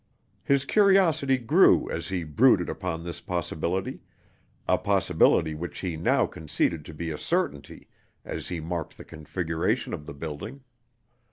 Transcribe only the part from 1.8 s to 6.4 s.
as he brooded upon this possibility a possibility which he now